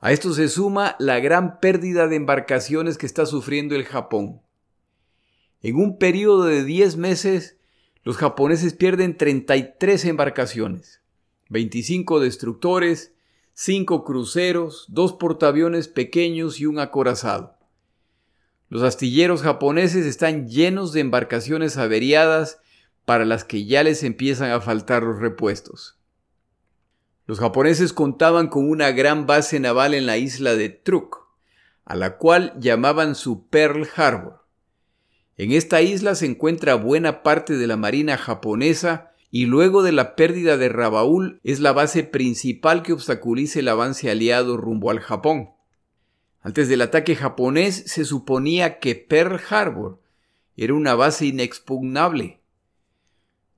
[0.00, 4.42] A esto se suma la gran pérdida de embarcaciones que está sufriendo el Japón.
[5.62, 7.59] En un periodo de 10 meses,
[8.02, 11.02] los japoneses pierden 33 embarcaciones,
[11.50, 13.12] 25 destructores,
[13.54, 17.58] 5 cruceros, 2 portaaviones pequeños y un acorazado.
[18.70, 22.60] Los astilleros japoneses están llenos de embarcaciones averiadas
[23.04, 25.98] para las que ya les empiezan a faltar los repuestos.
[27.26, 31.26] Los japoneses contaban con una gran base naval en la isla de Truk,
[31.84, 34.39] a la cual llamaban su Pearl Harbor.
[35.40, 40.14] En esta isla se encuentra buena parte de la marina japonesa y luego de la
[40.14, 45.48] pérdida de Rabaul es la base principal que obstaculiza el avance aliado rumbo al Japón.
[46.42, 50.02] Antes del ataque japonés se suponía que Pearl Harbor
[50.58, 52.42] era una base inexpugnable.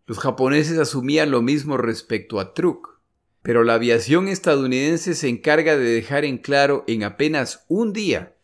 [0.07, 3.01] Los japoneses asumían lo mismo respecto a Truk,
[3.43, 8.37] pero la aviación estadounidense se encarga de dejar en claro en apenas un día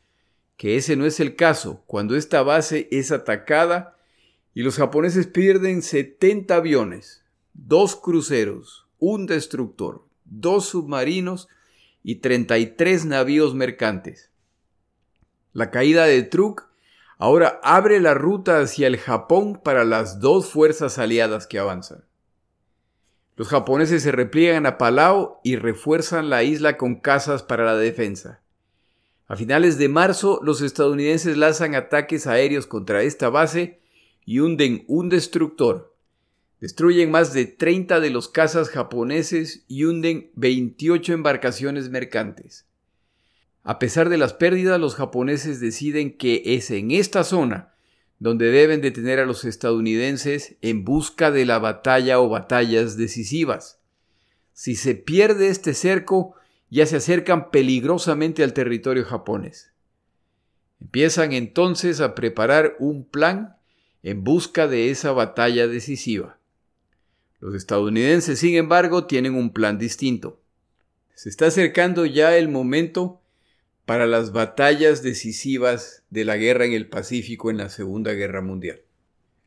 [0.58, 3.96] que ese no es el caso cuando esta base es atacada
[4.52, 11.48] y los japoneses pierden 70 aviones, dos cruceros, un destructor, dos submarinos
[12.02, 14.32] y 33 navíos mercantes.
[15.52, 16.64] La caída de Truk
[17.18, 22.04] ahora abre la ruta hacia el Japón para las dos fuerzas aliadas que avanzan.
[23.36, 28.40] Los japoneses se repliegan a Palau y refuerzan la isla con casas para la defensa.
[29.28, 33.78] A finales de marzo, los estadounidenses lanzan ataques aéreos contra esta base
[34.24, 35.94] y hunden un destructor.
[36.60, 42.66] Destruyen más de 30 de los cazas japoneses y hunden 28 embarcaciones mercantes.
[43.64, 47.74] A pesar de las pérdidas, los japoneses deciden que es en esta zona
[48.18, 53.78] donde deben detener a los estadounidenses en busca de la batalla o batallas decisivas.
[54.54, 56.34] Si se pierde este cerco,
[56.70, 59.72] ya se acercan peligrosamente al territorio japonés.
[60.80, 63.56] Empiezan entonces a preparar un plan
[64.02, 66.38] en busca de esa batalla decisiva.
[67.40, 70.40] Los estadounidenses, sin embargo, tienen un plan distinto.
[71.14, 73.20] Se está acercando ya el momento
[73.86, 78.82] para las batallas decisivas de la guerra en el Pacífico en la Segunda Guerra Mundial.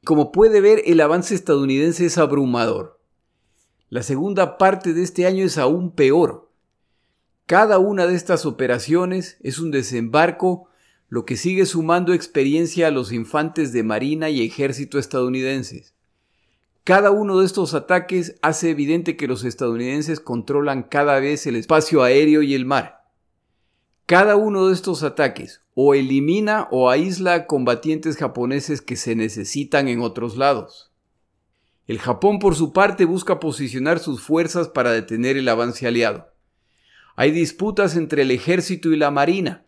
[0.04, 3.00] Como puede ver, el avance estadounidense es abrumador.
[3.90, 6.51] La segunda parte de este año es aún peor.
[7.52, 10.70] Cada una de estas operaciones es un desembarco,
[11.10, 15.94] lo que sigue sumando experiencia a los infantes de Marina y Ejército estadounidenses.
[16.86, 22.04] Cada uno de estos ataques hace evidente que los estadounidenses controlan cada vez el espacio
[22.04, 23.04] aéreo y el mar.
[24.06, 30.00] Cada uno de estos ataques o elimina o aísla combatientes japoneses que se necesitan en
[30.00, 30.94] otros lados.
[31.86, 36.31] El Japón por su parte busca posicionar sus fuerzas para detener el avance aliado.
[37.16, 39.66] Hay disputas entre el ejército y la marina,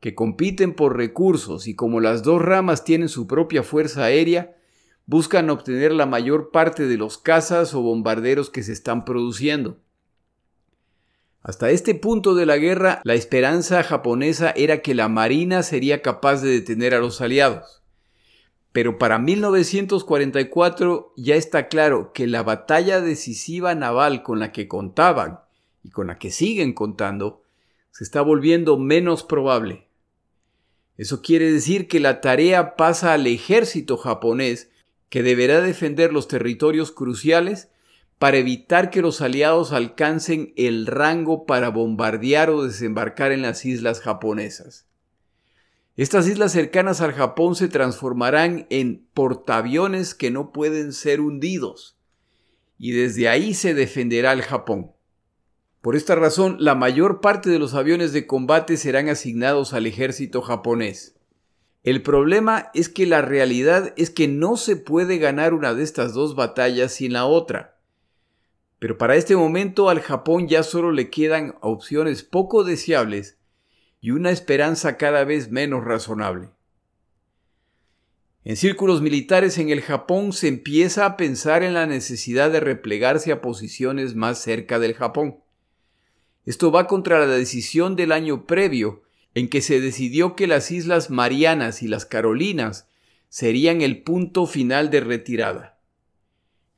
[0.00, 4.56] que compiten por recursos y como las dos ramas tienen su propia fuerza aérea,
[5.06, 9.78] buscan obtener la mayor parte de los cazas o bombarderos que se están produciendo.
[11.42, 16.40] Hasta este punto de la guerra, la esperanza japonesa era que la Marina sería capaz
[16.40, 17.82] de detener a los aliados.
[18.72, 25.43] Pero para 1944 ya está claro que la batalla decisiva naval con la que contaban
[25.84, 27.42] y con la que siguen contando
[27.92, 29.86] se está volviendo menos probable.
[30.96, 34.70] Eso quiere decir que la tarea pasa al ejército japonés
[35.08, 37.68] que deberá defender los territorios cruciales
[38.18, 44.00] para evitar que los aliados alcancen el rango para bombardear o desembarcar en las islas
[44.00, 44.86] japonesas.
[45.96, 51.96] Estas islas cercanas al Japón se transformarán en portaaviones que no pueden ser hundidos.
[52.76, 54.90] y desde ahí se defenderá el Japón.
[55.84, 60.40] Por esta razón, la mayor parte de los aviones de combate serán asignados al ejército
[60.40, 61.14] japonés.
[61.82, 66.14] El problema es que la realidad es que no se puede ganar una de estas
[66.14, 67.76] dos batallas sin la otra.
[68.78, 73.36] Pero para este momento al Japón ya solo le quedan opciones poco deseables
[74.00, 76.48] y una esperanza cada vez menos razonable.
[78.42, 83.32] En círculos militares en el Japón se empieza a pensar en la necesidad de replegarse
[83.32, 85.43] a posiciones más cerca del Japón.
[86.46, 89.02] Esto va contra la decisión del año previo,
[89.34, 92.88] en que se decidió que las Islas Marianas y las Carolinas
[93.28, 95.80] serían el punto final de retirada.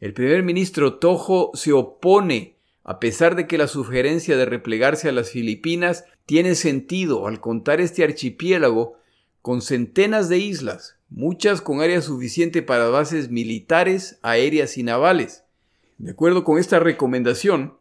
[0.00, 5.12] El primer ministro Tojo se opone, a pesar de que la sugerencia de replegarse a
[5.12, 8.96] las Filipinas tiene sentido al contar este archipiélago
[9.42, 15.44] con centenas de islas, muchas con área suficiente para bases militares, aéreas y navales.
[15.98, 17.74] De acuerdo con esta recomendación,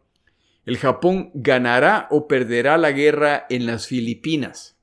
[0.66, 4.76] el Japón ganará o perderá la guerra en las Filipinas.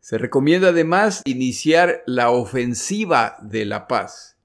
[0.00, 4.36] Se recomienda además iniciar la ofensiva de la paz,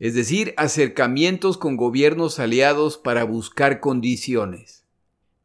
[0.00, 4.84] es decir, acercamientos con gobiernos aliados para buscar condiciones.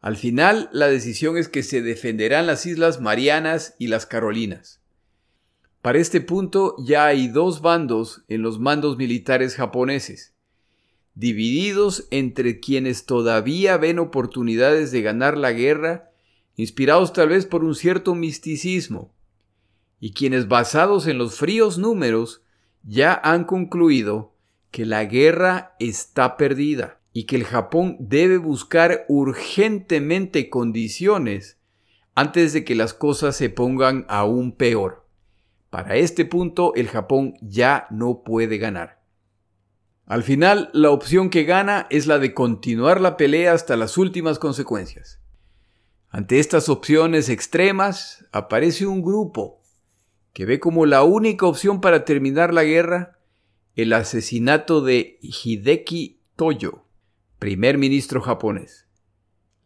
[0.02, 4.82] Al final, la decisión es que se defenderán las Islas Marianas y las Carolinas.
[5.84, 10.34] Para este punto ya hay dos bandos en los mandos militares japoneses
[11.16, 16.12] divididos entre quienes todavía ven oportunidades de ganar la guerra,
[16.56, 19.14] inspirados tal vez por un cierto misticismo,
[20.00, 22.42] y quienes basados en los fríos números
[22.84, 24.34] ya han concluido
[24.72, 31.58] que la guerra está perdida y que el Japón debe buscar urgentemente condiciones
[32.16, 35.06] antes de que las cosas se pongan aún peor.
[35.70, 38.99] Para este punto el Japón ya no puede ganar.
[40.10, 44.40] Al final, la opción que gana es la de continuar la pelea hasta las últimas
[44.40, 45.20] consecuencias.
[46.10, 49.62] Ante estas opciones extremas, aparece un grupo
[50.34, 53.20] que ve como la única opción para terminar la guerra
[53.76, 56.86] el asesinato de Hideki Toyo,
[57.38, 58.88] primer ministro japonés.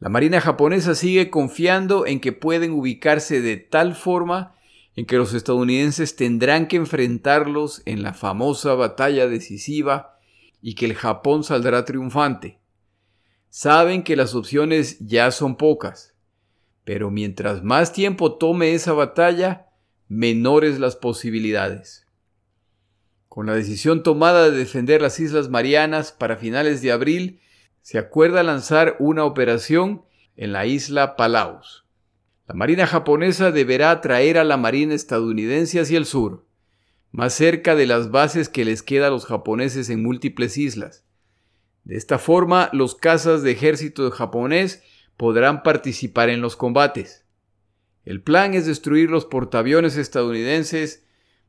[0.01, 4.57] La Marina japonesa sigue confiando en que pueden ubicarse de tal forma
[4.97, 10.12] en que los estadounidenses tendrán que enfrentarlos en la famosa batalla decisiva
[10.65, 12.57] y que el Japón saldrá triunfante.
[13.49, 16.15] Saben que las opciones ya son pocas,
[16.85, 19.67] pero mientras más tiempo tome esa batalla,
[20.07, 22.07] menores las posibilidades.
[23.27, 27.41] Con la decisión tomada de defender las Islas Marianas para finales de abril,
[27.81, 30.05] se acuerda lanzar una operación
[30.37, 31.85] en la isla Palaus.
[32.47, 36.45] La Marina japonesa deberá atraer a la Marina estadounidense hacia el sur
[37.13, 41.05] más cerca de las bases que les queda a los japoneses en múltiples islas.
[41.83, 44.81] De esta forma, los cazas de ejército japonés
[45.15, 47.23] podrán participar en los combates.
[48.03, 51.05] El plan es destruir los portaaviones estadounidenses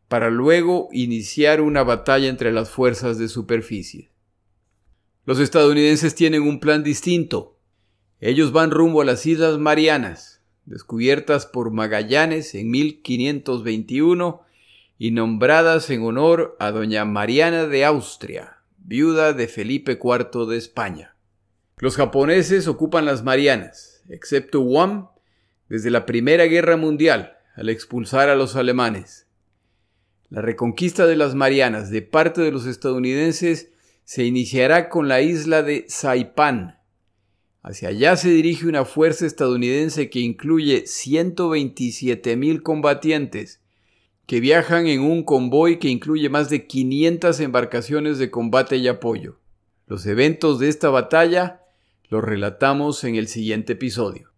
[0.08, 4.10] para luego iniciar una batalla entre las fuerzas de superficie.
[5.24, 7.58] Los estadounidenses tienen un plan distinto.
[8.20, 14.43] Ellos van rumbo a las Islas Marianas, descubiertas por Magallanes en 1521
[14.98, 21.16] y nombradas en honor a doña Mariana de Austria, viuda de Felipe IV de España.
[21.78, 25.08] Los japoneses ocupan las Marianas, excepto Guam,
[25.68, 29.26] desde la Primera Guerra Mundial, al expulsar a los alemanes.
[30.28, 33.72] La reconquista de las Marianas de parte de los estadounidenses
[34.04, 36.78] se iniciará con la isla de Saipan.
[37.62, 43.63] Hacia allá se dirige una fuerza estadounidense que incluye 127.000 combatientes,
[44.26, 49.38] que viajan en un convoy que incluye más de 500 embarcaciones de combate y apoyo.
[49.86, 51.62] Los eventos de esta batalla
[52.08, 54.32] los relatamos en el siguiente episodio.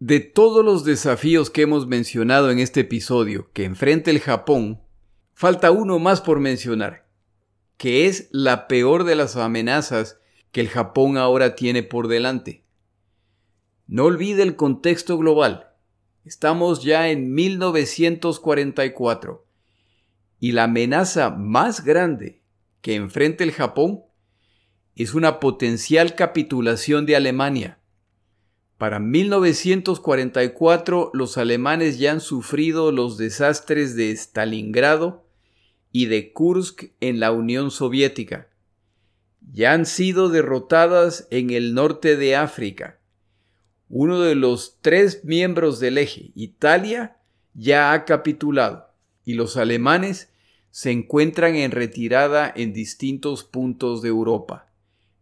[0.00, 4.80] De todos los desafíos que hemos mencionado en este episodio que enfrenta el Japón,
[5.34, 7.08] falta uno más por mencionar,
[7.76, 10.20] que es la peor de las amenazas
[10.52, 12.64] que el Japón ahora tiene por delante.
[13.86, 15.67] No olvide el contexto global.
[16.28, 19.46] Estamos ya en 1944
[20.38, 22.42] y la amenaza más grande
[22.82, 24.02] que enfrenta el Japón
[24.94, 27.78] es una potencial capitulación de Alemania.
[28.76, 35.24] Para 1944 los alemanes ya han sufrido los desastres de Stalingrado
[35.92, 38.50] y de Kursk en la Unión Soviética.
[39.50, 42.97] Ya han sido derrotadas en el norte de África
[43.88, 47.16] uno de los tres miembros del eje, Italia,
[47.54, 48.88] ya ha capitulado
[49.24, 50.32] y los alemanes
[50.70, 54.70] se encuentran en retirada en distintos puntos de Europa.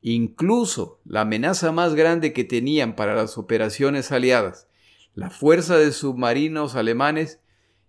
[0.01, 4.69] Incluso la amenaza más grande que tenían para las operaciones aliadas,
[5.15, 7.41] la fuerza de submarinos alemanes,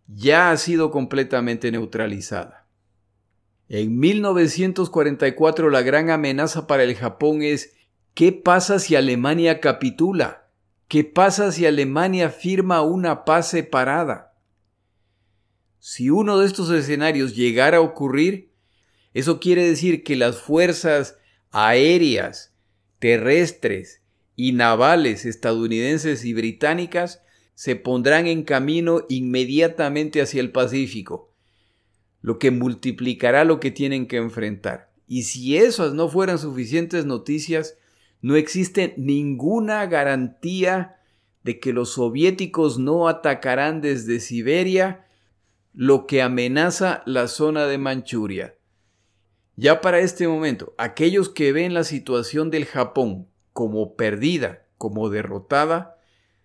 [0.08, 2.68] ya ha sido completamente neutralizada.
[3.70, 7.76] En 1944 la gran amenaza para el Japón es
[8.14, 10.47] ¿qué pasa si Alemania capitula?
[10.88, 14.34] ¿Qué pasa si Alemania firma una paz separada?
[15.80, 18.54] Si uno de estos escenarios llegara a ocurrir,
[19.14, 21.18] eso quiere decir que las fuerzas
[21.52, 22.56] aéreas,
[23.00, 24.02] terrestres
[24.38, 27.22] y navales estadounidenses y británicas
[27.54, 31.34] se pondrán en camino inmediatamente hacia el Pacífico,
[32.22, 34.94] lo que multiplicará lo que tienen que enfrentar.
[35.06, 37.76] Y si esas no fueran suficientes noticias,
[38.22, 40.98] no existe ninguna garantía
[41.44, 45.06] de que los soviéticos no atacarán desde Siberia
[45.74, 48.56] lo que amenaza la zona de Manchuria.
[49.56, 55.98] Ya para este momento, aquellos que ven la situación del Japón como perdida, como derrotada,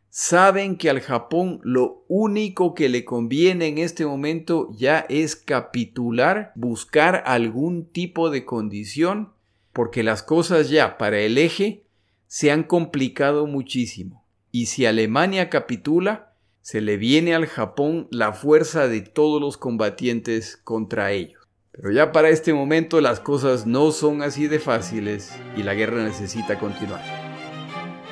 [0.09, 6.53] saben que al Japón lo único que le conviene en este momento ya es capitular,
[6.55, 9.33] buscar algún tipo de condición,
[9.73, 11.85] porque las cosas ya para el eje
[12.27, 14.27] se han complicado muchísimo.
[14.51, 20.57] Y si Alemania capitula, se le viene al Japón la fuerza de todos los combatientes
[20.57, 21.43] contra ellos.
[21.73, 26.05] Pero ya para este momento las cosas no son así de fáciles y la guerra
[26.05, 27.03] necesita continuar.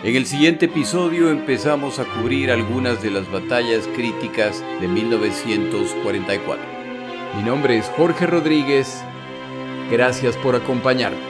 [0.03, 6.65] En el siguiente episodio empezamos a cubrir algunas de las batallas críticas de 1944.
[7.37, 9.03] Mi nombre es Jorge Rodríguez.
[9.91, 11.30] Gracias por acompañarme.